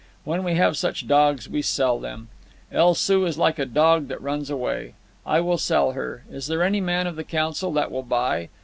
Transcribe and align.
When 0.23 0.43
we 0.43 0.55
have 0.55 0.77
such 0.77 1.07
dogs, 1.07 1.47
we 1.47 1.61
sell 1.61 1.99
them. 1.99 2.29
El 2.71 2.95
Soo 2.95 3.23
is 3.27 3.37
like 3.37 3.59
a 3.59 3.67
dog 3.67 4.07
that 4.07 4.19
runs 4.19 4.49
away. 4.49 4.95
I 5.27 5.41
will 5.41 5.59
sell 5.59 5.91
her. 5.91 6.23
Is 6.27 6.47
there 6.47 6.63
any 6.63 6.81
man 6.81 7.05
of 7.05 7.17
the 7.17 7.23
council 7.23 7.71
that 7.73 7.91
will 7.91 8.01
buy?" 8.01 8.49